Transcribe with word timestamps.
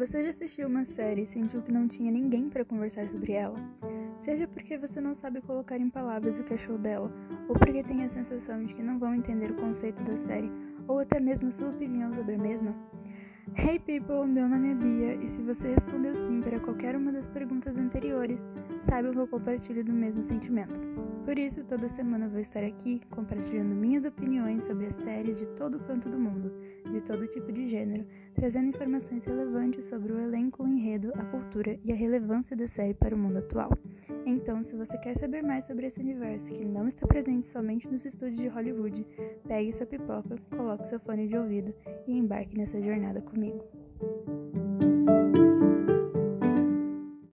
Você 0.00 0.22
já 0.22 0.30
assistiu 0.30 0.66
uma 0.66 0.82
série 0.86 1.24
e 1.24 1.26
sentiu 1.26 1.60
que 1.60 1.70
não 1.70 1.86
tinha 1.86 2.10
ninguém 2.10 2.48
para 2.48 2.64
conversar 2.64 3.06
sobre 3.06 3.34
ela? 3.34 3.60
Seja 4.22 4.48
porque 4.48 4.78
você 4.78 4.98
não 4.98 5.14
sabe 5.14 5.42
colocar 5.42 5.76
em 5.76 5.90
palavras 5.90 6.40
o 6.40 6.42
que 6.42 6.54
achou 6.54 6.78
dela, 6.78 7.12
ou 7.46 7.54
porque 7.54 7.82
tem 7.82 8.02
a 8.02 8.08
sensação 8.08 8.64
de 8.64 8.74
que 8.74 8.82
não 8.82 8.98
vão 8.98 9.14
entender 9.14 9.50
o 9.50 9.56
conceito 9.56 10.02
da 10.02 10.16
série, 10.16 10.50
ou 10.88 11.00
até 11.00 11.20
mesmo 11.20 11.52
sua 11.52 11.68
opinião 11.68 12.14
sobre 12.14 12.36
a 12.36 12.38
mesma? 12.38 12.74
Hey 13.54 13.78
people, 13.78 14.26
meu 14.26 14.48
nome 14.48 14.70
é 14.70 14.74
Bia 14.74 15.14
e 15.16 15.28
se 15.28 15.42
você 15.42 15.68
respondeu 15.68 16.16
sim 16.16 16.40
para 16.40 16.58
qualquer 16.60 16.96
uma 16.96 17.12
das 17.12 17.26
perguntas 17.26 17.76
anteriores, 17.76 18.46
saiba 18.84 19.12
que 19.12 19.18
eu 19.18 19.28
compartilho 19.28 19.84
do 19.84 19.92
mesmo 19.92 20.24
sentimento. 20.24 20.80
Por 21.24 21.38
isso, 21.38 21.62
toda 21.64 21.88
semana 21.88 22.28
vou 22.28 22.40
estar 22.40 22.64
aqui 22.64 23.00
compartilhando 23.10 23.74
minhas 23.74 24.04
opiniões 24.04 24.64
sobre 24.64 24.86
as 24.86 24.94
séries 24.94 25.38
de 25.38 25.48
todo 25.50 25.78
canto 25.78 26.08
do 26.08 26.18
mundo, 26.18 26.52
de 26.90 27.00
todo 27.02 27.26
tipo 27.26 27.52
de 27.52 27.66
gênero, 27.66 28.06
trazendo 28.34 28.68
informações 28.68 29.24
relevantes 29.24 29.84
sobre 29.84 30.12
o 30.12 30.18
elenco, 30.18 30.62
o 30.62 30.68
enredo, 30.68 31.12
a 31.14 31.24
cultura 31.24 31.78
e 31.84 31.92
a 31.92 31.94
relevância 31.94 32.56
da 32.56 32.66
série 32.66 32.94
para 32.94 33.14
o 33.14 33.18
mundo 33.18 33.38
atual. 33.38 33.70
Então, 34.26 34.62
se 34.62 34.74
você 34.74 34.98
quer 34.98 35.14
saber 35.16 35.42
mais 35.42 35.64
sobre 35.64 35.86
esse 35.86 36.00
universo 36.00 36.52
que 36.52 36.64
não 36.64 36.86
está 36.88 37.06
presente 37.06 37.46
somente 37.46 37.88
nos 37.88 38.04
estúdios 38.04 38.38
de 38.38 38.48
Hollywood, 38.48 39.06
pegue 39.46 39.72
sua 39.72 39.86
pipoca, 39.86 40.36
coloque 40.56 40.88
seu 40.88 40.98
fone 41.00 41.28
de 41.28 41.36
ouvido 41.36 41.74
e 42.06 42.16
embarque 42.16 42.56
nessa 42.56 42.80
jornada 42.80 43.20
comigo. 43.20 43.62